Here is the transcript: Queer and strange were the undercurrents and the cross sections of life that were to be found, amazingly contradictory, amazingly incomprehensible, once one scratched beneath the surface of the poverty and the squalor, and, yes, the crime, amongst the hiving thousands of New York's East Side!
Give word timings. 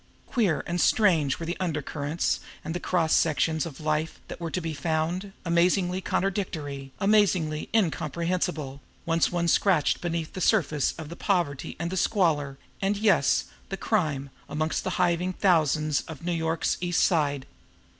Queer 0.25 0.63
and 0.65 0.81
strange 0.81 1.37
were 1.37 1.45
the 1.45 1.59
undercurrents 1.59 2.39
and 2.65 2.73
the 2.73 2.79
cross 2.79 3.13
sections 3.13 3.67
of 3.67 3.79
life 3.79 4.19
that 4.29 4.39
were 4.41 4.49
to 4.49 4.59
be 4.59 4.73
found, 4.73 5.31
amazingly 5.45 6.01
contradictory, 6.01 6.91
amazingly 6.99 7.69
incomprehensible, 7.71 8.81
once 9.05 9.31
one 9.31 9.47
scratched 9.47 10.01
beneath 10.01 10.33
the 10.33 10.41
surface 10.41 10.93
of 10.97 11.09
the 11.09 11.15
poverty 11.15 11.75
and 11.77 11.91
the 11.91 11.97
squalor, 11.97 12.57
and, 12.81 12.97
yes, 12.97 13.43
the 13.69 13.77
crime, 13.77 14.31
amongst 14.49 14.83
the 14.83 14.97
hiving 14.97 15.33
thousands 15.33 16.01
of 16.07 16.23
New 16.25 16.31
York's 16.31 16.77
East 16.81 17.03
Side! 17.03 17.45